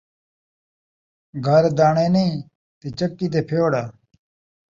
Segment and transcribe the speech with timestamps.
[1.45, 2.35] گھر داݨے نئیں
[2.79, 3.83] تے چکی تے پھئوڑا